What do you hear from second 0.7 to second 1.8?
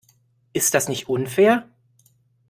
das nicht unfair?